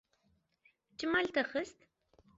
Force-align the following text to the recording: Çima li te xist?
Çima 0.97 1.19
li 1.23 1.31
te 1.39 1.43
xist? 1.51 1.77